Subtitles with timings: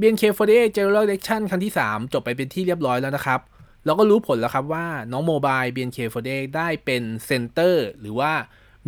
[0.00, 3.40] BNK48 General Election ครั้งที่ 3 จบไปเป็นที่เรียบร้อยแล้วนะครับ
[3.84, 8.32] เราก็รู้ผลแล้วครับว่าน้องโมบาย BNK48 ได้เป็นเซนเตอร์หรือว่า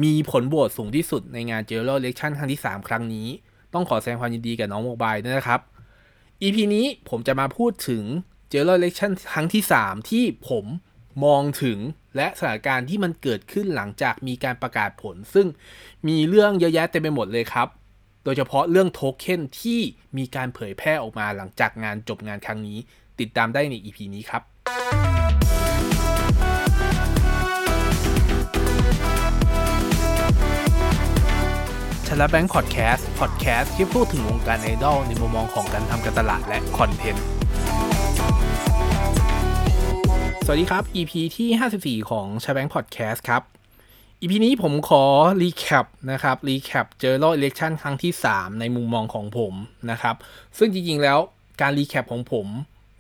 [0.02, 3.28] มีผลโหวตสูงที่สุดในงาน General Election ครั้งที่ 3 ครั้งนี้
[3.74, 5.60] ต้องขอแสดงความยินดีกับน้องโมบายด้วยนะครับ
[6.43, 8.03] EP นี้ผมจะมาพูดถึง
[8.53, 10.64] General Election ครั้งที่ 3 ที่ผม
[11.25, 11.79] มองถึง
[12.17, 15.46] และสถานการณ์ที่มันเกิดขึ้นหลังจากมีการประกาศผล ซึ่ง
[16.09, 17.69] มีเรื่องเยอะแยะเต็มไปหมดเลยครับ
[18.25, 19.80] โดยเฉพาะเรื่องโทเค็นที่
[20.16, 22.79] มีการเผยแพร่ออกมาหลังจากงานจบงานครั้งนี้
[23.21, 24.43] ติดตามได้ใน EP นี้ครับ
[32.06, 37.25] ชลแบงค์พอดแคสต์พอดแคสต์ที่พูดถึงวงการไอดอลในมุมมองของการทำการตลาดและคอนเทนต์
[40.44, 43.42] สวัสดีครับ EP ที่ 54 ของชาแบงค์พอดแคสต์ครับ
[44.22, 45.05] EP นี้ผมขอ
[45.42, 49.55] recap นะครับ recap General Election ครั้งที่ 3 ในมุมมองของผม
[49.91, 50.16] นะครับ
[50.58, 51.19] ซึ่งจริง ๆ แล้ว
[51.60, 52.46] การ recap ของผม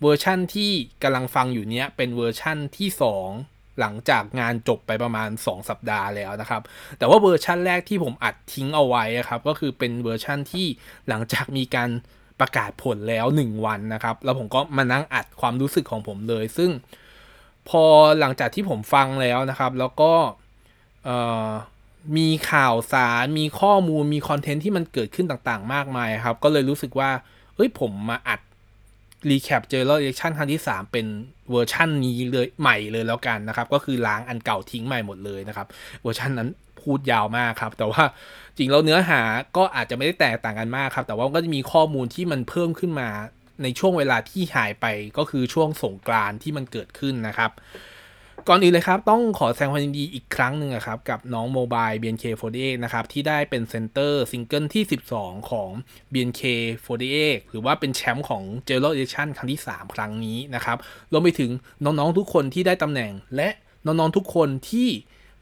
[0.02, 0.70] เวอร์ชั่นที่
[1.02, 2.88] กำลังฟังอยู่เนี้ยเป็นเวอร์ชั่นที่
[3.34, 6.62] 2 หลังจากงานจบไปประมาณ 2 สัปดาห์แล้วนะครับ
[6.98, 10.66] แต่ว่าเวอร์ชั่นแรกที่ผมอัดทิ้งเอาไว้ครับก็คือเป็นเวอร์ชั่นที่
[11.08, 11.90] หลังจากมีการ
[12.40, 16.70] ประกาศผลแล้ว 1 วันนะครับ แล้วผมก็มานั่งอัดความรู้สึกของผมเลย ซึ่ง
[17.68, 17.82] พอ
[18.20, 20.12] หลังจากที่ผมฟังแล้วนะครับ แล้วก็
[22.16, 27.10] มีข่าวสารมีข้อมูลมี content ที่มันเกิดขึ้นต่างๆ มากมายครับ ก็เลยรู้สึกว่า
[27.54, 28.40] เฮ้ยผมมาอัด
[29.28, 31.06] recap General Election ครั้งที่ 3 เป็น
[31.50, 35.66] เวอร์ชันนี้เลยใหม่เลยแล้วกันนะครับ ก็คือล้างอันเก่าทิ้งใหม่หมดเลยนะครับ
[36.02, 36.48] เวอร์ชันนั้น
[36.80, 38.02] พูดยาวมากครับ แต่ว่า
[38.56, 39.20] จริงแล้วเนื้อหา
[39.56, 43.08] ก็อาจจะไม่ได้แตกต่างกันมากครับ แต่ว่าก็จะมีข้อมูลที่มันเพิ่มขึ้นมา
[43.62, 44.86] ในช่วงเวลาที่หายไป
[45.18, 47.50] ก็คือช่วงสงกรานต์ที่มันเกิดขึ้นนะครับ
[48.48, 54.84] ก่อนอื่นเลยครับ ต้องขอแสดงความยินดีอีกครั้งหนึ่งครับ กับน้องโมบาย BNK48 นะครับ ที่ได้เป็น center ซิงเกิลที่
[55.16, 55.70] 12 ของ
[56.12, 57.14] BNK48
[57.50, 60.76] หรือว่าเป็นแชมป์ของ g e n e r a l Edition ครั้งที่ 3 ครั้งนี้นะครับ
[61.12, 61.50] รวมไปถึง
[61.84, 63.48] น้อง ๆ ทุกคนที่ได้ตำแหน่ง และ
[63.86, 64.88] น้อง ๆ ทุกคนที่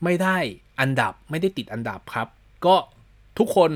[0.04, 0.38] ไม่ได้
[0.80, 2.28] อันดับไม่ได้ติดอันดับครับ
[2.66, 2.76] ก็
[3.38, 3.70] ทุกคน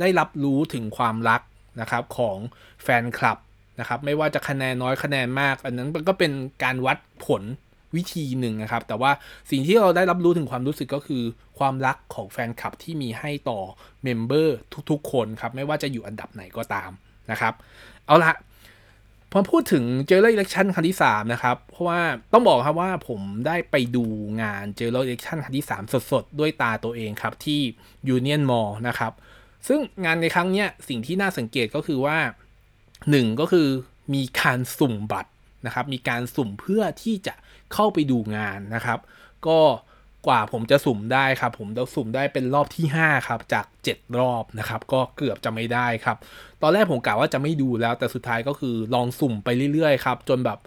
[0.00, 1.40] ได้รับรู้ถึงความรัก
[1.80, 2.36] นะครับของ
[2.82, 3.38] แฟนคลับ
[3.80, 7.42] นะครับไม่ว่าจะคะแนนน้อยคะแนนมาก อันนั้นก็เป็นการวัดผล
[7.96, 9.10] วิธีหนึ่งนะครับ แต่ว่า
[9.50, 11.22] สิ่งที่เราได้รับรู้ถึงความรู้สึกก็คือ
[11.58, 13.60] ความรักของแฟนคลับที่มีให้ต่อ
[14.02, 14.56] เมมเบอร์
[14.90, 16.90] ทุกๆ คนครับ ไม่ว่าจะอยู่อันดับไหนก็ตาม
[17.30, 17.52] นะครับ
[18.06, 18.34] เอาละ
[19.34, 22.00] พอพูดถึงเจอร์เล election ครั้งที่ 3 นะครับ เพราะว่า
[22.32, 24.04] ต้องบอกครับว่าผมได้ไปดู
[24.42, 27.60] งานเจอร์เล election ครั้งที่ 3 สดๆ ด้วยตาตัวเองครับ ที่
[28.16, 29.12] Union Mall นะครับ
[29.68, 32.18] ซึ่งงานในครั้งนี้สิ่งที่น่าสังเกตก็คือว่า
[33.10, 33.68] หนึ่งก็คือ
[34.14, 35.30] มีการสุ่มบัตร
[35.66, 37.34] นะครับ มีการสุ่มเพื่อที่จะ
[37.74, 38.98] เข้าไปดูงานนะครับ
[39.46, 39.58] ก็
[40.26, 46.16] กว่าผมจะสุ่มได้ครับ ผมจะสุ่มได้เป็นรอบที่ 5 ครับ จาก 7 รอบนะครับ ก็เกือบจะไม่ได้ครับ
[46.62, 50.58] ตอนแรกผมกะว่าจะไม่ดูแล้วแต่สุดท้ายก็คือลองสุ่มไปเรื่อยๆครับ จนแบบ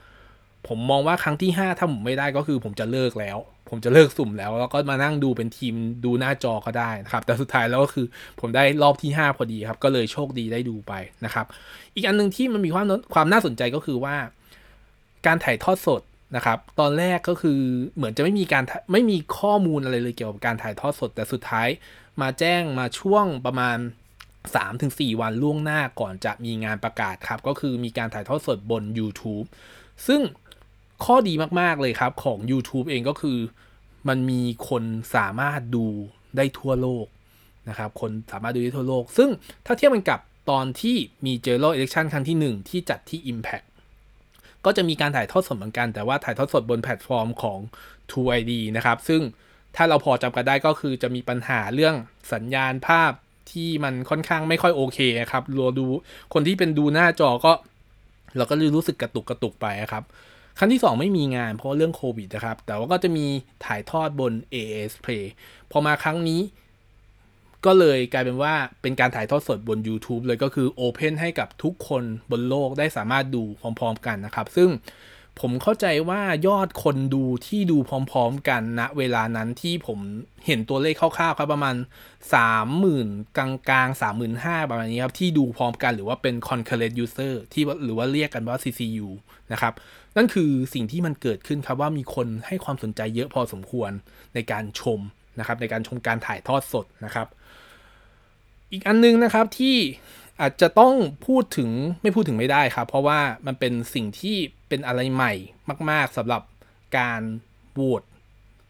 [0.67, 3.37] ผมมองว่าครั้งที่ 5 ถ้าผมไม่ได้ก็คือผมจะเลิกแล้ว
[3.69, 8.05] ผมจะเลิกสุ่มแล้ว แล้วก็มานั่งดูเป็นทีมดูหน้าจอก็ได้นะครับ แต่สุดท้ายแล้วก็คือ
[8.39, 10.93] ผมได้รอบที่ 5 พอดีครับ ก็เลยโชคดีได้ดูไป
[11.25, 11.45] นะครับ
[11.95, 14.15] อีกอันหนึ่งที่มันมีความความน่าสนใจก็คือว่า
[15.25, 16.01] การถ่ายทอดสด
[16.35, 17.59] นะครับ ตอนแรกก็คือ
[17.95, 21.67] เหมือนจะไม่มีการไม่มีข้อมูลอะไรเลยเกี่ยวกับการถ่ายทอดสด แต่สุดท้าย
[22.21, 23.77] มาแจ้งมาช่วงประมาณ
[24.49, 29.45] 3-4 วันล่วงหน้าก่อนจะมีงานประกาศครับ ก็คือมีการถ่ายทอดสดบน YouTube
[30.07, 30.21] ซึ่ง
[31.05, 33.37] ข้อดีมาก ๆ เลยครับของ YouTube เองก็คือ
[34.07, 34.83] มันมีคน
[35.15, 35.85] สามารถดู
[36.37, 37.05] ได้ทั่วโลก
[37.69, 39.29] นะครับ คนสามารถดูได้ทั่วโลก ซึ่ง
[39.65, 40.19] ถ้าเทียบกันกับ
[40.49, 43.65] ตอนที่มีเจอร์โลเอเล็กชันครั้งที่ 1 ที่จัดที่ Impact
[44.65, 47.59] ก็จะมีการถ่ายทอดสดเหมือนกัน แต่ว่าถ่ายทอดสดบนแพลตฟอร์มของ
[48.09, 49.21] True ID นะครับ ซึ่ง
[49.75, 51.95] ถ้าเราพอจำกันได้ก็คือจะมีปัญหาเรื่อง
[52.33, 53.11] สัญญาณภาพ
[53.51, 54.99] ที่มันค่อนข้างไม่ค่อยโอเค
[55.31, 55.85] ครับรัวดู
[56.33, 57.53] คนที่เป็นดูหน้าจอก็
[58.37, 60.03] เราก็รู้สึกกระตุกกระตุกไปครับ
[60.57, 63.25] ครั้งที่ 2 ไม่มีงานเพราะเรื่องโควิดนะครับ แต่ว่าก็จะมี
[63.65, 65.25] ถ่ายทอดบน AS Play
[65.71, 66.41] พอมาครั้งนี้
[67.65, 73.43] ก็เลยกลายเป็นว่าเป็นการถ่ายทอดสดบน YouTube เลยก็คือโอเพนให้กับทุกคนบนโลกได้สามารถดู
[73.79, 74.69] พร้อมๆกันนะครับ ซึ่ง
[75.41, 77.77] ผมเข้าใจว่ายอดคนดูที่ดู
[78.11, 79.99] พร้อมๆกันณนะเวลานั้นที่ผม
[80.45, 81.75] เห็นตัวเลขคร่าวๆครับประมาณ
[82.55, 84.01] 30,000 กลางๆ
[84.35, 89.07] 35,000ประมาณนี้ครับที่ดูพร้อมกันหรือว่าเป็น concurrent user ที่หรือว่าเรียกกันว่า CCU
[89.51, 89.73] นะครับ
[90.17, 93.91] นั่นคือสิ่งที่มันเกิดขึ้นครับว่ามีคนให้ความสนใจเยอะพอสมควร
[94.33, 94.99] ในการชม
[95.39, 97.27] นะครับในการชมการถ่ายทอดสดนะครับ
[98.71, 99.77] อีกอันนึงนะครับที่
[100.41, 100.93] อาจจะต้อง
[101.27, 101.69] พูดถึง
[102.01, 104.35] ไม่พูดถึงไม่ได้ครับ เพราะว่ามันเป็นสิ่งที่
[104.69, 105.33] เป็นอะไรใหม่
[105.89, 106.41] มาก ๆสำหรับ
[106.97, 107.21] การ
[107.73, 108.03] โหวต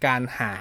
[0.06, 0.52] การหา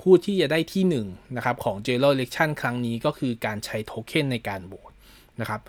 [0.00, 0.94] ผู้ที่จะได้ที่1น
[1.36, 4.92] นะครับของ General Election ครั้งนี้ก็คือการใช้โทเค็นในการโหวต
[5.40, 5.60] นะครับ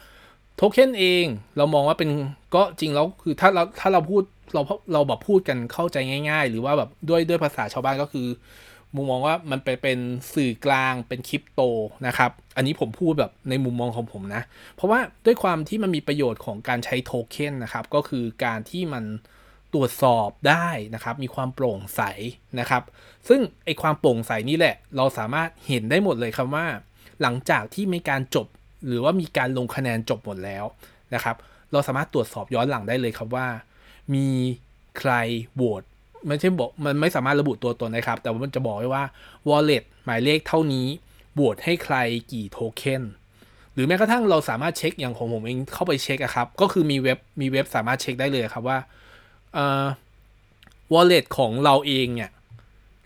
[0.56, 1.26] โทเค็นเอง
[1.58, 2.10] เรามองว่าเป็น
[2.56, 4.24] ก็จริงแล้วคือถ้าเราถ้าเราพูด
[4.54, 4.62] เรา
[4.94, 5.98] เราแบบพูดกันเข้าใจ
[6.30, 8.28] ง่าย ๆ หรือว่าแบบด้วยด้วยภาษาชาวบ้านก็คือ
[8.98, 10.00] มุมมองว่ามันไปเป็น
[10.34, 11.62] สื่อกลางเป็นคริปโต
[12.08, 14.42] นะครับ อันนี้ผมพูดแบบในมุมมองของผมนะ
[14.76, 19.04] เพราะว่าด้วยความที่มันมีประโยชน์ของการใช้โทเค็นนะครับ ก็คือการที่มัน
[19.74, 22.02] ตรวจสอบได้นะครับ มีความโปร่งใส
[22.60, 22.84] นะครับ
[23.28, 26.66] ซึ่งไอความโปร่งใสนี่แหละ เราสามารถเห็นได้หมดเลยครับว่า
[27.22, 28.48] หลังจากที่มีการจบ
[28.88, 30.66] หรือว่ามีการลงคะแนนจบหมดแล้ว
[31.14, 31.36] นะครับ
[31.72, 33.48] เราสามารถตรวจสอบย้อนหลังได้เลยครับว่า
[34.14, 34.28] มี
[35.00, 35.12] ใคร
[35.54, 35.84] โหวต
[36.28, 39.04] ไม่ใช่บอกมันไม่สามารถระบุตัวตนนะครับ แต่ว่ามันจะบอกไว้ว่า
[39.50, 40.88] wallet หมายเลขเท่านี้
[41.38, 41.96] บวตให้ใคร
[42.32, 43.04] กี่โทเค็น
[43.74, 48.78] หรือแม้กระทั่งเราสามารถเช็คอย่างของผมเองเข้าไปเช็คอะครับ ก็คือมีเว็บมีเว็บสามารถเช็คได้เลยครับว่า
[49.54, 49.86] เอ่อ
[50.94, 52.32] wallet ของเราเองเนี่ย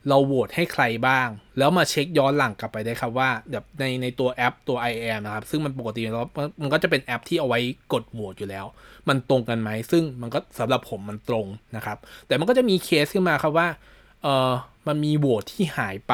[0.07, 1.27] เราโหวตให้ใครบ้าง
[1.57, 6.27] แล้วมาเช็คย้อนหลังกลับไปได้ครับว่าแบบในในตัวแอปตัว i am นะครับ ซึ่งมันปกติแล้ว
[6.61, 7.59] มันก็จะเป็นแอปที่เอาไว้
[7.93, 8.65] กดโหวตอยู่แล้ว
[9.09, 11.45] มันตรงกันไหม ซึ่งมันก็สำหรับผมมันตรง
[11.75, 13.67] นะครับ แต่มันก็จะมีเคสขึ้นมาครับว่า
[14.23, 14.51] เออ
[14.87, 16.13] มันมีโหวตที่หายไป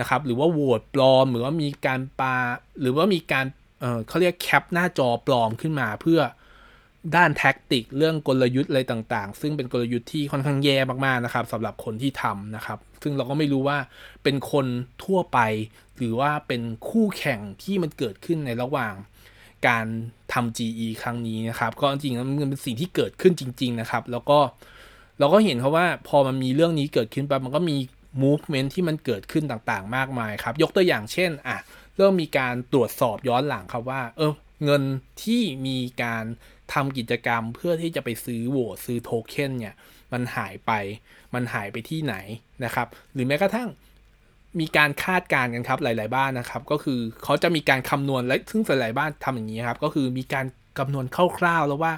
[0.00, 2.36] นะครับ หรือว่าโหวตปลอม หรือว่ามีการปา
[2.80, 3.46] หรือว่ามีการ
[3.80, 6.20] เออเขาเรียกแคปหน้าจอปลอมขึ้นมาเพื่อ
[7.16, 13.78] ด้านแท็กติก เรื่องกลยุทธ์อะไรต่างๆ ซึ่งเป็นกลยุทธ์ที่ค่อนข้างแย่มากๆนะครับสำหรับคนที่ทำนะครับ ซึ่งเราก็ไม่รู้ว่า
[14.22, 14.66] เป็นคน
[15.04, 15.38] ทั่วไป
[15.98, 18.94] หรือว่าเป็นคู่แข่งที่มันเกิดขึ้นในระหว่าง
[19.68, 19.86] การ
[20.32, 24.38] ทำ GE ครั้งนี้นะครับ ก็จริงๆมันเป็นสิ่งที่เกิดขึ้นจริง ๆนะครับ แล้วก็
[25.18, 27.76] เราก็เห็นเขาว่าพอมันมีเรื่องนี้เกิดขึ้นไปมันก็มี
[28.22, 31.58] movement ที่มันเกิดขึ้นต่างๆ มากมายครับ ยกตัวอย่างเช่นอะ
[31.96, 34.32] เริ่มมีการตรวจสอบย้อนหลังครับว่า เออ
[34.64, 34.82] เงิน
[35.22, 36.24] ที่มีการ
[36.74, 39.74] ทำกิจกรรมเพื่อที่จะไปซื้อโหวตซื้อโทเค็นเนี่ย
[40.12, 40.72] มันหายไป
[41.34, 42.14] มันหายไปที่ไหน
[42.64, 43.68] นะครับ หรือแม้กระทั่ง
[44.60, 50.46] มีการคาดการณ์กันครับหลาย ๆ บ้านนะครับ ก็คือเขาจะมีการคำนวณและซึ่งหลายๆบ้านทำอย่างนี้ครับ ก็คือมีการ
[50.78, 51.06] คำนวณ
[51.38, 51.92] คร่าว ๆ แล้วว่า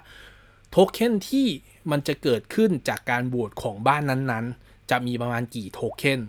[0.71, 1.47] โทเค็นที่
[1.91, 6.21] มันจะเกิดขึ้นจากการโหวตของบ้านนั้นๆ จะมีประมาณกี่โทเค็น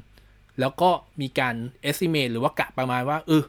[0.59, 0.89] แล้วก็
[1.21, 1.55] มีการ
[1.89, 3.43] estimate หรือว่ากะประมาณว่าเออ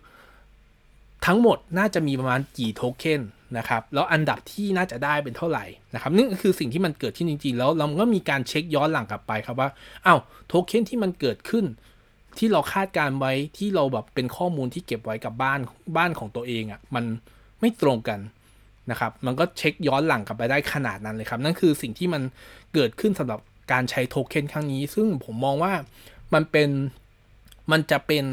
[1.27, 3.21] ทั้งหมดน่าจะมีประมาณกี่โทเค็น
[3.59, 9.69] นะครับแล้วอันดับที่น่าจะได้เป็นเท่าไหร่นะครับนี่คือสิ่งที่มันเกิดขึ้นจริงๆ แล้วเราก็มีการเช็คย้อนหลังกลับไปครับว่า
[10.07, 11.65] อา้าวโทเค็นที่มันเกิดขึ้น
[12.39, 15.61] ที่เราคาดการไว้ที่เราแบบเป็นข้อมูลที่เก็บไว้กับบ้าน
[15.97, 17.05] บ้านของตัวเองอะ่ะมัน
[17.61, 18.21] ไม่ตรงกัน
[18.91, 22.23] นะครับมันก็เช็คย้อนหลังกลับไปได้ขนาดนั้นเลยครับนั่นคือสิ่งที่มัน
[22.75, 23.41] เกิดขึ้นสำหรับ
[23.73, 25.73] การใช้โทเค็นครั้งนี้ ซึ่งผมมองว่า
[26.35, 26.71] มันเป็น
[27.71, 28.25] มันจะเป็น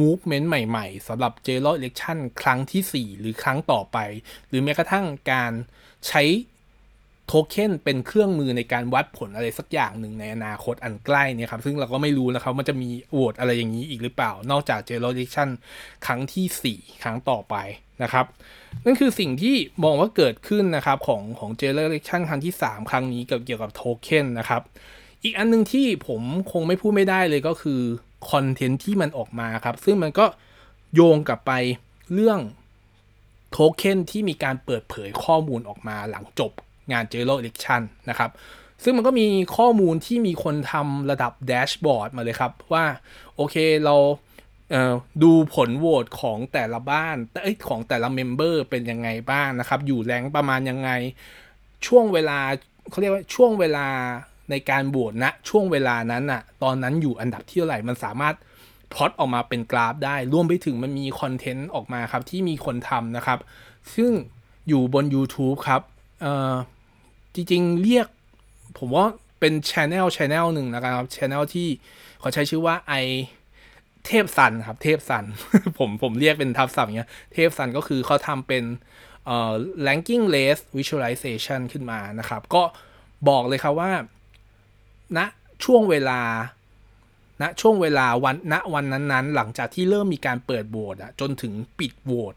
[0.00, 3.98] movement ใหม่ๆสำหรับ general election ครั้งที่ 4 หรือครั้งต่อไป
[4.48, 5.52] หรือแม้กระทั่งการ
[6.08, 6.22] ใช้
[7.26, 15.48] โทเค็นเป็นเครื่องมือในการวัดผลอะไรสักอย่างหนึ่งในอนาคตอันใกล้เนี่ยครับซึ่งเราก็ไม่รู้นะครับมันจะมีโหวตอะไรอย่างนี้อีกหรือเปล่า นอกจาก general election
[16.06, 17.56] ครั้งที่ 4 ครั้งต่อไป
[18.02, 18.26] นะครับ
[18.84, 19.54] นั่นคือสิ่งที่
[19.84, 24.62] มองว่าเกิดขึ้นนะครับของของ general election ครั้งที่ 3 ครั้งนี้เกี่ยวกับโทเค็นนะครับ
[25.24, 26.22] อีกอันนึงที่ผม
[26.52, 27.80] คงไม่พูดไม่ได้เลยก็คือ
[28.30, 30.26] content ที่มันออกมาครับ ซึ่งมันก็
[30.94, 31.52] โยงกลับไป
[32.12, 32.40] เรื่อง
[33.50, 36.52] โทเค็นที่มีการเปิดเผยข้อมูลออกมาหลังจบ
[36.92, 38.30] งาน General Election นะครับ
[38.82, 39.26] ซึ่งมันก็มี
[39.56, 42.84] ข้อมูลที่มีคนทำระดับ dashboard มาเลยครับว่า
[43.36, 43.96] โอเคเรา
[45.22, 47.16] ดูผลโหวตของแต่ละบ้าน
[47.68, 50.90] ของแต่ละ member เป็นยังไงบ้างนะครับ อยู่แรงประมาณยังไง
[51.86, 52.38] ช่วงเวลา
[52.90, 53.86] เขาเรียกว่าช่วงเวลา
[54.50, 58.34] ในการบวชณนะช่วงเวลานั้นอะตอนนั้นอยู่อันดับที่เท่าไหร่มันสามารถ
[58.92, 63.38] พลอตออกมาเป็นกราฟได้ รวมไปถึงมันมีคอนเทนต์ออกมาครับที่มีคนทำนะครับ
[63.94, 64.10] ซึ่ง
[64.68, 65.82] อยู่บน YouTube ครับ
[66.22, 66.54] เอ่อ
[67.34, 68.06] จริงๆ เรียก
[68.78, 69.06] ผมว่า
[69.40, 71.68] เป็นช anel channel หนึ่งนะครับ channel ที่
[72.20, 72.94] เขาใช้ชื่อว่าไอ
[74.06, 75.24] เทพสันครับ เทพสัน
[75.78, 78.64] ผมผมเรียกเป็นทับศัพท์เงี้ย เทพสันก็คือเขาทำเป็น
[79.26, 79.52] เอ่อ
[79.86, 82.62] ranking list visualization ขึ้นมานะครับ ก็
[83.28, 83.90] บอกเลยครับว่า
[85.18, 85.20] ณ
[85.64, 86.20] ช่วงเวลา
[87.42, 92.34] ณช่วงเวลาวันณวันนั้นๆ หลังจากที่เริ่มมีการเปิดโหวตอะจนถึงปิดโหวต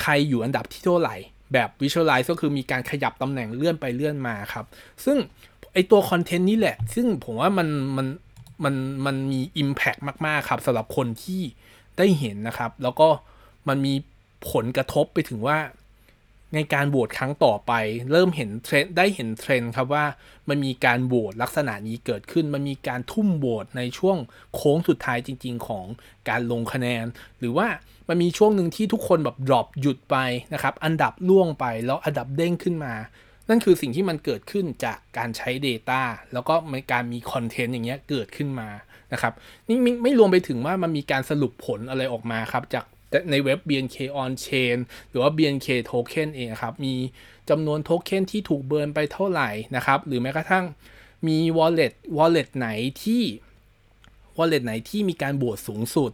[0.00, 1.16] ใครอยู่อันดับที่เท่าไหร่
[1.52, 4.64] แบบ Visualize ก็คือมีการขยับตำแหน่งเลื่อนไปเลื่อนมาครับ
[5.04, 5.18] ซึ่ง
[5.72, 8.06] ไอตัวคอนเทนต์นี้แหละ ซึ่งผมว่ามันมัน
[8.64, 8.74] มัน
[9.06, 11.42] มันมี Impact มาก ๆ ครับสำหรับคนที่
[11.98, 13.08] ได้เห็นนะครับ แล้วก็
[13.68, 13.94] มันมี
[14.52, 15.58] ผลกระทบไปถึงว่า
[16.54, 17.72] ในการโหวตครั้งต่อไป
[18.12, 20.04] เริ่มเห็นเทรนได้เห็นเทรนครับว่า
[20.48, 24.16] มันมีการโหวตลักษณะนี้เกิดขึ้น มันมีการทุ่มโหวตในช่วง
[24.54, 25.86] โค้งสุดท้ายจริง ๆ ของ
[26.28, 27.04] การลงคะแนน
[27.38, 27.66] หรือว่า
[28.08, 30.16] มันมีช่วงหนึ่งที่ทุกคนแบบ drop หยุดไป
[30.54, 32.94] นะครับอันดับร่วงไปแล้วอันดับเด้งขึ้นมา
[33.48, 36.00] นั่นคือสิ่งที่มันเกิดขึ้นจากการใช้ Data
[36.32, 36.54] แล้วก็
[36.92, 38.68] การมี content อย่างเงี้ยเกิดขึ้นมา
[39.12, 39.32] นะครับ
[39.68, 42.84] นี่ไม่รวมไปถึงว่ามันมีการสรุปผลอะไรออกมาครับจาก
[43.30, 44.76] ในเว็บ BNK on chain
[45.08, 46.94] หรือว่า BNK token เองครับ มี
[47.50, 50.64] จำนวนโทเค็นที่ถูกเบิร์นไปเท่าไหร่นะครับ หรือแม้กระทั่ง
[51.26, 52.68] มี wallet wallet ไหน
[53.02, 53.22] ที่
[54.38, 56.10] wallet ไหนที่มีการบวชสูงสุด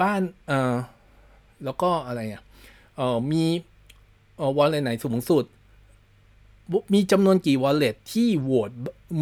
[0.00, 0.74] บ้านเอ่อ
[1.64, 2.42] แล้วก็อะไรอะ
[2.96, 3.44] เอ่อมี
[4.36, 5.44] เออ wallet ไหนสูงสุด
[6.94, 8.70] มีจำนวนกี่ wallet ที่โหวต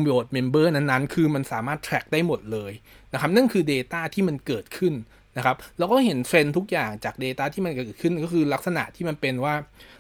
[0.02, 2.72] โหวต member นั้นๆ คือมันสามารถ track ได้หมดเลย
[3.12, 4.94] นะครับ นั่นคือ Data ที่มันเกิดขึ้น
[5.36, 9.54] นะครับเราก็เห็นเทรนทุกอย่างจาก Data ที่มันเกิดขึ้นก็คือลักษณะที่มันเป็นว่า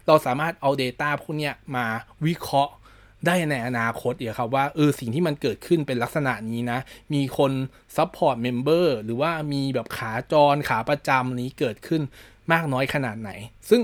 [0.06, 1.86] เราสามารถเอา Data พวกนี้มา
[2.26, 2.72] วิเคราะห์
[3.26, 6.78] ได้ในอนาคตเดี๋ยวครับว่าเออสิ่งที่มันเกิดขึ้นเป็นลักษณะนี้นะ
[7.14, 7.52] มีคน
[7.96, 12.02] support member หรือว่ามีแบบขาจรขาประจำนี้เกิดขึ้น
[12.52, 13.30] มากน้อยขนาดไหน
[13.70, 13.80] ซึ่ง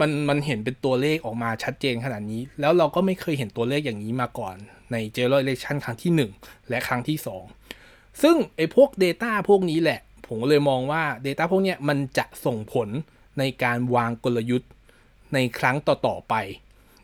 [0.00, 4.56] มันมันเห็นเป็นตัวเลขออกมาชัดเจนขนาดนี้ แล้วเราก็ไม่เคยเห็นตัวเลขอย่างนี้มาก่อน
[4.92, 7.18] ใน General Election ครั้งที่ 1 และครั้งที่
[7.68, 12.88] 2 ซึ่งไอ้พวก Data พวกนี้แหละ ผมเลยมองว่า Data พวกนี้มันจะส่งผล
[13.38, 14.70] ในการวางกลยุทธ์
[15.34, 16.34] ในครั้งต่อ ๆ ไป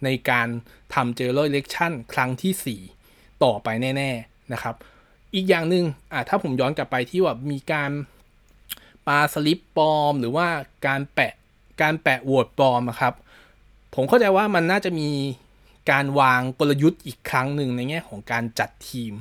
[0.04, 0.48] ในการ
[0.94, 4.74] ทำเจอร์ election ครั้งที่ 4 ต่อไปแน่ ๆ นะครับ
[5.34, 7.90] อีกอย่างหนึ่งอะถ้าผมย้อนกลับไปที่ว่ามีการ
[9.06, 10.46] ปาสลิปปลอม หรือว่า
[10.86, 11.32] การแปะ
[11.82, 13.14] การแปะโหวตปลอมครับ
[13.94, 15.10] ผมเข้าใจว่ามันน่าจะมี
[15.90, 19.12] การวางกลยุทธ์อีกครั้งหนึ่งในแง่ของการจัดทีม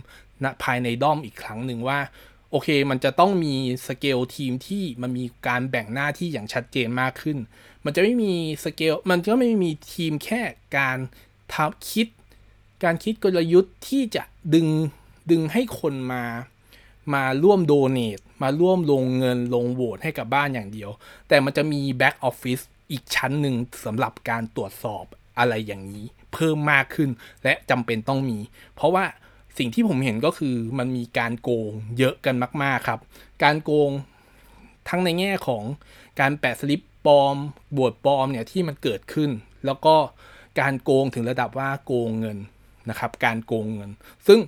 [0.44, 2.00] นะภายในด้อมอีกครั้งหนึ่งว่า
[2.52, 3.56] โอเค มันจะต้องมี
[3.88, 7.38] สเกลทีมที่มันมีการแบ่งหน้าที่อย่างชัดเจนมากขึ้น
[7.86, 10.42] มันจะไม่มีสเกล มันก็ไม่มีทีมแค่
[10.78, 10.98] การ
[11.54, 12.08] ทำคิด
[12.84, 14.68] การคิดกลยุทธ์ที่จะดึง
[15.32, 16.24] ดึงให้คนมา
[17.14, 20.90] มาร่วมโดเนทมาร่วมลงเงินลงโหวตให้กับบ้านอย่างเดียว
[21.28, 22.60] แต่มันจะมีแบ็กออฟฟิศ
[22.92, 23.56] อีกชั้นหนึ่ง
[23.86, 25.06] สำหรับการตรวจสอบ
[25.40, 27.10] อะไรอย่างนี้ เพิ่มมากขึ้น
[27.44, 28.40] และจำเป็นต้องมี
[28.76, 29.06] เพราะว่า
[29.58, 33.00] สิ่งที่ผมเห็นก็คือมันมีการโกงเยอะกันมาก ๆครับ
[33.44, 33.92] การโกง
[34.90, 35.64] ทั้งในแง่ของ
[36.20, 37.36] การแปะสลิปปลอม
[37.78, 39.30] บวชปลอมเนี่ยที่มันเกิดขึ้น
[39.66, 39.96] แล้วก็
[40.60, 42.38] การโกงถึงระดับว่าโกงเงิน
[42.90, 43.90] นะครับ การโกงเงิน
[44.28, 44.40] ซึ่ง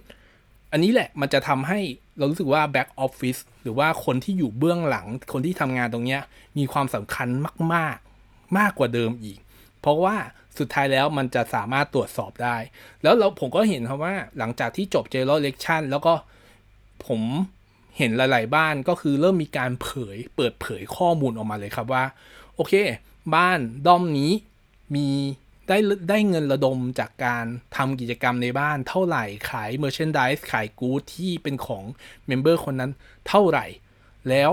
[0.72, 1.79] อันนี้แหละมันจะทำให้
[2.17, 6.22] เรารู้สึกว่า back office หรือว่าคนที่อยู่เบื้องหลัง คนที่ทำงานตรงเนี้ย
[6.57, 7.27] มีความสำคัญ
[7.74, 9.39] มาก ๆ มากกว่าเดิมอีก
[9.81, 10.15] เพราะว่า
[10.60, 12.57] สุดท้ายแล้วมันจะสามารถตรวจสอบได้
[13.03, 16.13] แล้วเราผมก็เห็นครับว่าหลังจากที่จบ General Election แล้วก็
[17.07, 17.22] ผม
[17.98, 22.03] เห็นหลาย ๆ บ้านก็คือเริ่มมีการเผยเปิดเผยข้อมูลออกมาเลยครับว่า
[22.55, 22.74] โอเค
[23.36, 24.31] บ้านด้อมนี้
[24.95, 25.07] มี
[25.69, 25.77] ได้
[26.10, 27.45] ได้เงินระดมจากการ
[27.75, 31.83] ทำกิจกรรมในบ้านเท่าไหร่ขาย merchandise ขายกู๊ดที่เป็นของ
[32.27, 32.91] member คนนั้น
[33.27, 33.65] เท่าไหร่
[34.29, 34.51] แล้ว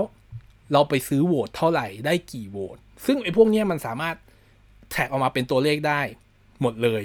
[0.71, 4.15] เราไปซื้อโหวตเท่าไหร่ได้กี่โหวตซึ่งไอ้พวกนี้มันสามารถ
[4.91, 6.01] track ออกมาเป็นตัวเลขได้
[6.61, 7.01] หมดเลย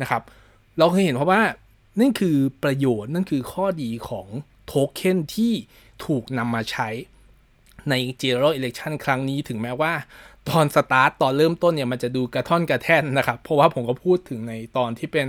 [0.00, 0.22] นะครับ
[0.78, 1.42] เราเคยเห็นเพราะว่า
[2.00, 4.26] นั่นคือประโยชน์นั่นคือข้อดีของ
[4.66, 5.52] โทเค็นที่
[6.06, 6.88] ถูกนำมาใช้
[7.90, 9.92] ใน General Election ครั้งนี้ถึงแม้ว่า
[10.48, 15.28] ตอนสตาร์ตตอนเริ่มต้นเนี่ยมันจะดูกระท่อนกระแท่นนะครับ เพราะว่าผมก็พูดถึงในตอนที่เป็น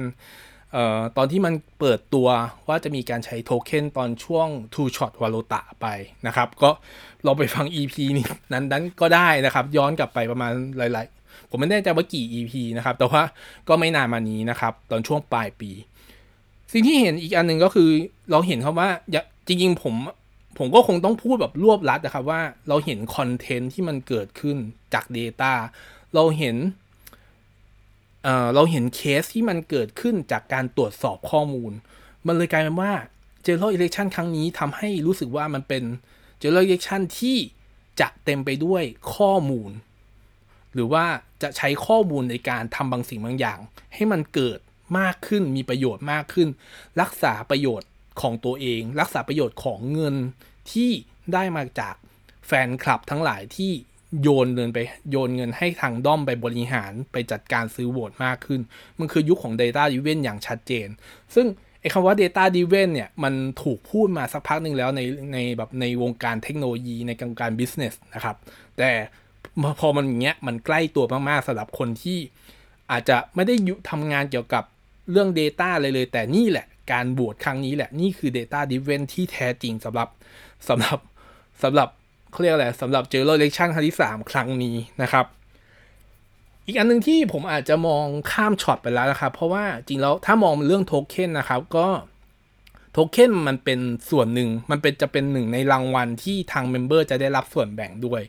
[0.76, 2.28] ออตอนที่มันเปิดตัว
[2.68, 5.88] ว่าจะมีการใช้โทเค็นตอนช่วง Two Shot v a l o t a ไป
[6.28, 6.70] นะครับ ก็
[7.24, 11.06] เราไปฟัง EP นี้นั้นนั้นก็ได้นะครับ ย้อนกลับไปประมาณหลาย
[11.50, 13.22] ผมไม่แน่ใจว่ากี่ EP นะครับ แต่ว่า
[13.68, 15.72] ก็ไม่นานมานี้นะครับ ตอนช่วงปลายปี
[16.72, 17.90] สิ่งที่เห็นอีกอันหนึ่งก็คือ
[18.32, 18.90] เราเห็นครับว่า
[19.48, 19.96] จริงๆผม
[20.58, 24.58] ผมก็คงต้องพูดแบบรวบลัดนะครับว่าเราเห็นคอนเทนต์ที่มันเกิดขึ้น
[24.94, 25.54] จาก Data
[26.16, 26.56] เราเห็น
[28.24, 31.72] เเราเห็นเคสที่มันเกิดขึ้นจากการตรวจสอบข้อมูล
[32.28, 32.94] มันเลยกลายเป็นว่า
[33.46, 35.84] General Election ครั้งนี้ทำให้รู้สึกว่ามันเป็น
[36.42, 37.38] General Election ที่
[38.00, 38.84] จะเต็มไปด้วย
[39.16, 39.72] ข้อมูล
[40.78, 41.06] หรือว่า
[41.42, 43.60] จะใช้ข้อมูลในการทำบางสิ่งบางอย่าง
[43.94, 44.60] ให้มันเกิด
[45.00, 46.48] มากขึ้นมีประโยชน์มากขึ้น
[47.02, 47.90] รักษาประโยชน์
[48.22, 50.16] ของตัวเอง รักษาประโยชน์ของเงิน
[50.72, 50.92] ที่
[51.34, 51.96] ได้มาจาก
[52.48, 53.72] แฟนคลับทั้งหลายที่
[54.22, 54.80] โยนเงินไป
[55.12, 58.62] โยนเงินให้ทางด้อมไปบริหารไปจัดการซื้อโหวตมากขึ้น
[59.00, 60.88] มันคือยุคของ Data Driven อย่างชัดเจน
[61.36, 61.48] ซึ่ง
[61.82, 65.02] ไอ้คำว่า Data Driven เนี่ยมันถูกพูดมาสักพักหนึ่งแล้วใน
[65.34, 68.36] ในแบบในวงการเทคโนโลยีในกการ business นะครับ
[68.78, 68.92] แต่
[69.80, 72.20] พอมันอย่างเงี้ยมันใกล้ตัวมากๆสำหรับคนที่
[72.92, 74.64] อาจจะไม่ได้ยุทำงานเกี่ยวกับ
[75.12, 80.10] เรื่อง Data เลยเลย แต่นี่แหละการโหวตครั้งนี้แหละนี่คือ Data Driven ที่แท้จริงสำหรับ
[80.70, 81.00] สำหรับ
[81.64, 81.90] สำหรับ
[82.32, 85.26] เขาเรียกอะไรสำหรับ General Election ครั้งที่ 3 ครั้งนี้นะครับ
[86.66, 91.88] อีกอันนึงที่ผมอาจจะมองข้ามช็อตไปแล้วนะครับ เพราะว่าจริงแล้วถ้ามองเรื่องโทเค็นนะครับก็
[92.92, 98.22] โทเค็นมันเป็นส่วนหนึ่งมันเป็นจะเป็นหนึ่งในรางวัลที่ทาง member จะได้รับส่วนแบ่งด้วย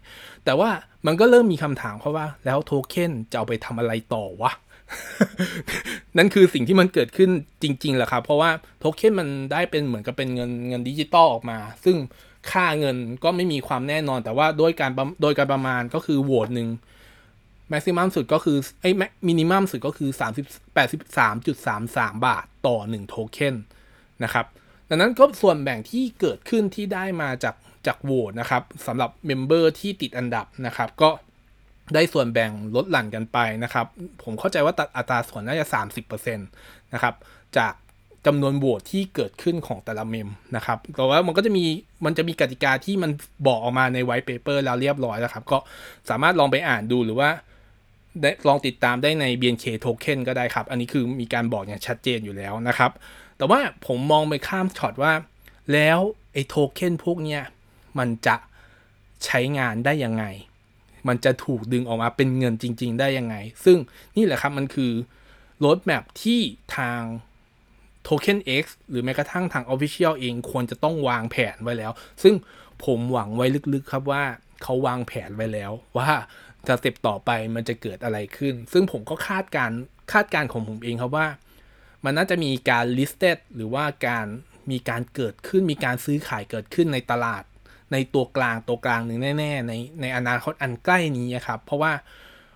[0.45, 0.71] แต่ว่า
[1.07, 4.53] มันก็เริ่มมีคำถามเพราะว่า แล้วโทเค็นจะเอาไปทำอะไรต่อวะ
[6.19, 7.31] นั่นคือสิ่งที่มันเกิดขึ้น
[7.63, 11.97] จริงๆแหละครับ เพราะว่าโทเค็นมันได้เป็นเหมือนกับเป็นเงินเงินดิจิตอลออกมา ซึ่ง
[12.51, 14.91] ค่าเงินก็ไม่มีความแน่นอน แต่ว่าโดยการ
[15.23, 16.69] โดยการประมาณก็คือโหวตหนึ่ง
[17.71, 18.91] maximum สุดก็คือไอ้
[19.27, 23.55] minimum สุดก็คือ 30 83.33 บาทต่อ 1 โทเค็น
[24.25, 24.47] นะครับ
[24.89, 27.55] ดังนั้นก็ส่วนแบ่งที่เกิดขึ้นที่ได้มาจาก
[27.89, 31.11] จากโหวตนะครับสำหรับ member ที่ติดอันดับนะครับ ก็
[31.95, 33.87] ได้ส่วนแบ่งลดหลั่นกันไปนะครับ
[34.23, 35.67] ผมเข้าใจว่าตัดอัตราส่วนน่าจะ
[36.11, 37.15] 30%นะครับ
[37.59, 37.73] จาก
[38.27, 41.65] จำนวนโหวตที่เกิดขึ้นของแต่ละ mem นะครับ แต่ว่ามันก็จะมี
[42.05, 43.11] มันจะมีกติกาที่มัน
[43.47, 45.59] บอกออกมาใน white paper แล้วเรียบร้อยแล้วครับ ก็
[46.11, 47.31] สามารถลองไปอ่านดูหรือว่า
[48.21, 52.91] ได้ลองติดตามได้ใน BNK Token ก็ได้ครับ อันนี้คือมีการบอกอย่างชัดเจนอยู่แล้วนะครับ
[53.39, 55.13] แต่ว่าผมมองไปข้ามช็อตว่า
[55.73, 55.99] แล้ว
[56.33, 57.43] ไอ้โทเค็นพวกเนี้ย
[57.99, 58.37] มันจะ
[59.25, 60.25] ใช้งานได้ยังไง
[61.09, 63.79] มันจะถูกดึงออกมาเป็นเงินจริง ๆ ได้ยังไง ซึ่ง
[64.17, 64.93] นี่แหละครับมันคือ
[65.65, 66.41] รถแมพที่
[66.77, 67.01] ทาง
[68.07, 71.93] Token X หรือแม้กระทั่งทาง Official เองควรจะต้องวางแผนไว้แล้ว
[72.23, 72.35] ซึ่ง
[72.85, 74.25] ผมหวังไว้ลึกๆครับว่า
[74.63, 76.11] เขาวางแผนไว้แล้ว ว่า
[76.69, 79.71] จะเต็ปต่อไปมันจะเกิดอะไรขึ้น ซึ่งผมก็คาดการ
[80.13, 81.27] คาดการของผมเองครับว่า
[82.05, 84.27] มันน่าจะมีการ listed หรือว่าการ
[84.71, 87.43] มีการเกิดขึ้นมีการซื้อขายเกิดขึ้นในตลาด
[87.93, 91.93] ในตัวกลางตัวกลางหนึ่งแน่ๆในในอนาคตอันใกล้นี้ครับ เพราะว่า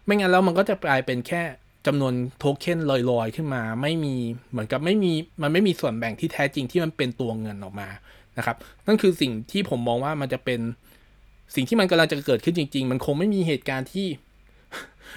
[0.04, 1.42] ไม่งั้นแล้วมันก็จะกลายเป็นแค่
[1.86, 2.78] จำนวนโทเค็น
[3.10, 4.16] ลอยๆ ขึ้นมาไม่มี
[4.50, 5.12] เหมือนกับไม่มี
[5.42, 7.88] มันไม่มีส่วนแบ่งที่แท้จริงที่มันเป็นตัวเงินออกมา
[8.38, 10.60] นะครับ นั่นคือสิ่งที่ผมมองว่ามันจะเป็น
[11.54, 14.08] สิ่งที่มันกำลังจะเกิดขึ้นจริง ๆ มันคงไม่มีเหตุการณ์ที่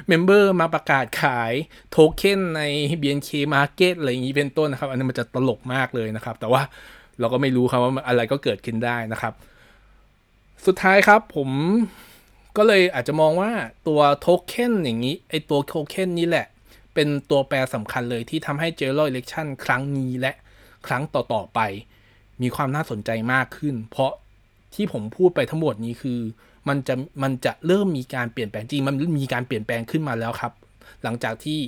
[0.08, 1.54] member มาประกาศขาย
[1.92, 2.62] โทเค็นใน
[3.02, 6.62] BNK Market อะไรอย่างนี้เป็นต้นนะครับ อันนี้มันจะตลกมากเลยนะครับ แต่ว่า
[7.20, 9.34] เราก็ไม่รู้ครับว่าอะไรก็เกิดขึ้นได้นะครับ
[10.68, 11.50] สุดท้ายครับผม
[12.58, 13.52] ก็เลยอาจจะมองว่า
[13.88, 16.46] ตัวโทเค็นอย่างนี้ ไอตัวโทเค็นนี้แหละ
[16.94, 20.32] เป็นตัวแปรสำคัญเลยที่ทำให้ General Election ครั้งนี้และ
[20.88, 21.60] ครั้งต่อ ๆ ไป
[22.42, 24.12] มีความน่าสนใจมากขึ้น เพราะ
[24.76, 26.20] ที่ผมพูดไปทั้งหมดนี้คือ
[26.68, 30.54] มันจะมันจะเริ่มมีการเปลี่ยนแปลงจริง มันมีการเปลี่ยนแปลงขึ้นมาแล้วครับ
[31.04, 31.60] หลังจากที่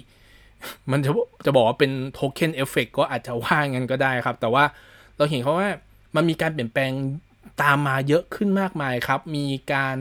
[0.91, 1.11] มันจะ
[1.45, 4.63] จะบอกว่าเป็น token effect ก็อาจจะว่างั้นก็ได้ครับ แต่ว่า
[5.17, 5.69] เราเห็นเขาว่า
[6.15, 6.91] มันมีการเปลี่ยนแปลง
[7.61, 9.95] ตามมาเยอะขึ้นมากมายครับ มีการ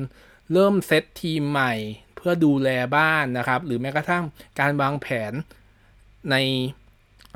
[0.53, 1.75] เริ่มเซตทีมใหม่
[2.17, 4.25] เพื่อดูแลบ้านนะครับ หรือแม้กระทั่ง
[4.61, 5.33] การวางแผน
[6.31, 6.37] ใน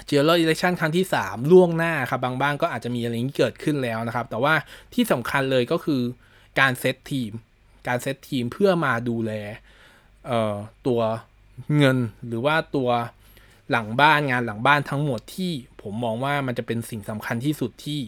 [0.06, 4.54] General Election ครั้งที่ 3 ล่วงหน้าครับบางบ้านก็อาจจะมีอะไรนี้เกิดขึ้นแล้วนะครับ แต่ว่า
[4.94, 6.02] ที่สำคัญเลยก็คือ
[6.60, 7.32] การเซตทีม
[7.88, 9.32] การเซตทีมเพื่อมาดูแล
[10.86, 11.00] ตัว
[11.76, 12.90] เงินหรือว่าตัว
[13.70, 18.00] หลังบ้านงานหลังบ้านทั้งหมดที่ผมมองว่ามันจะเป็นสิ่งสำคัญที่สุดที่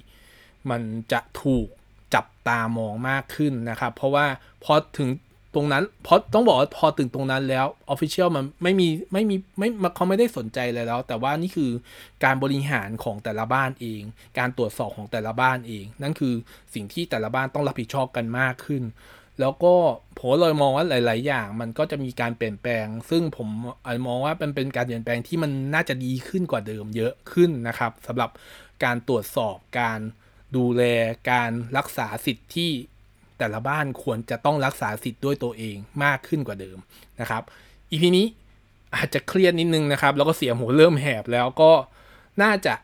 [0.70, 1.68] มันจะถูก
[2.14, 4.26] จับตามองมากขึ้นนะครับ เพราะว่า
[4.64, 5.10] พอถึง
[5.54, 11.70] ตรงนั้นเพราะต้องบอกว่าพอถึงตรงนั้นแล้วออฟฟิเชียลมันไม่มีไม่มีไม่เขาไม่ได้สนใจเลยแล้ว แต่ว่านี่คือ
[12.24, 14.02] การบริหารของแต่ละบ้านเอง
[14.38, 16.34] การตรวจสอบของแต่ละบ้านเอง นั่นคือ
[16.74, 18.82] สิ่งที่แต่ละบ้านต้องรับผิดชอบกันมากขึ้น
[19.40, 19.74] แล้วก็
[20.18, 23.48] ผมเลยมองว่าหลาย ๆ อย่าง มันก็จะมีการเปลี่ยนแปลง ซึ่งผม
[24.06, 28.30] มองว่าเป็นเป็นการเปลี่ยนแปลงที่มันน่าจะดีขึ้นกว่าเดิมเยอะขึ้นนะครับสำหรับ
[28.84, 30.00] การตรวจสอบการ
[30.56, 30.82] ดูแล
[31.30, 32.70] การรักษาสิทธิ์ที่
[33.38, 36.78] แต่ละบ้านควรจะต้องรักษาสิทธิ์ด้วยตัวเองมากขึ้นกว่าเดิม
[37.20, 37.42] นะครับ
[37.90, 38.26] อีพีนี้
[38.94, 41.72] อาจจะเครียดนิดนึงนะครับ แล้วก็เสียงหัวเริ่มแหบแล้วก็
[42.42, 42.74] น่าจะ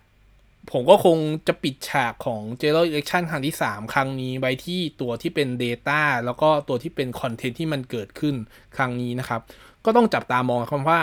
[0.72, 8.34] ผมก็คงจะปิดฉากของ General Election ครั้งที่ 3 ครั้งนี้ไว้ที่ตัวที่เป็น Data แล้วก็ตัวที่เป็นคอนเทนต์ที่มันเกิดขึ้น
[8.76, 9.40] ครั้งนี้นะครับ
[9.84, 11.00] ก็ต้องจับตามองคำว่า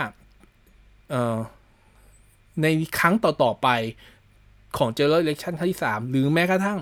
[2.62, 2.66] ใน
[2.98, 3.68] ครั้งต่อ ๆ ไป
[4.78, 6.78] ของ General Election ครั้งที่ 3 หรือแม้กระทั่ง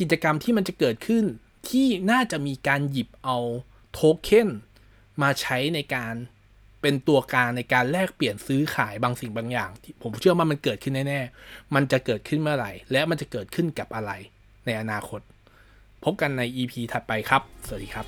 [0.00, 1.24] กิจกรรมที่มันจะเกิดขึ้น
[1.68, 3.38] ที่น่าจะมีการหยิบเอา
[3.92, 4.48] โทเค็น
[5.22, 6.14] มาใช้ในการ
[6.82, 9.70] เป็นตัวกลางในการแลกเปลี่ยนซื้อขายบางสิ่งบางอย่าง
[10.02, 14.12] ผมเชื่อว่ามันเกิดขึ้นแน่ๆ มันจะเกิดขึ้นเมื่อไหร่ และมันจะเกิดขึ้นกับอะไร
[14.66, 15.20] ในอนาคต
[16.04, 18.06] พบกันใน EP ถัดไปครับ สวัสดีครับ